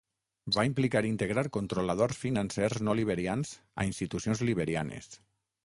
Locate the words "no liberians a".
2.89-3.89